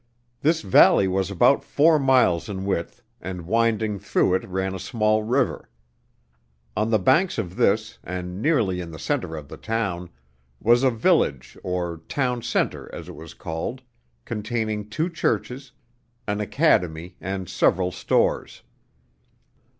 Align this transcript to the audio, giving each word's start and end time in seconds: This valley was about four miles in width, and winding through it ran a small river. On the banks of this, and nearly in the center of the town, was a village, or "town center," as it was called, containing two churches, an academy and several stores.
This 0.41 0.63
valley 0.63 1.07
was 1.07 1.29
about 1.29 1.63
four 1.63 1.99
miles 1.99 2.49
in 2.49 2.65
width, 2.65 3.03
and 3.21 3.45
winding 3.45 3.99
through 3.99 4.33
it 4.33 4.43
ran 4.47 4.73
a 4.73 4.79
small 4.79 5.21
river. 5.21 5.69
On 6.75 6.89
the 6.89 6.97
banks 6.97 7.37
of 7.37 7.55
this, 7.55 7.99
and 8.03 8.41
nearly 8.41 8.81
in 8.81 8.89
the 8.89 8.97
center 8.97 9.35
of 9.35 9.47
the 9.47 9.57
town, 9.57 10.09
was 10.59 10.81
a 10.81 10.89
village, 10.89 11.55
or 11.63 12.01
"town 12.09 12.41
center," 12.41 12.89
as 12.91 13.07
it 13.09 13.15
was 13.15 13.35
called, 13.35 13.83
containing 14.25 14.89
two 14.89 15.07
churches, 15.07 15.71
an 16.27 16.41
academy 16.41 17.15
and 17.21 17.47
several 17.47 17.91
stores. 17.91 18.63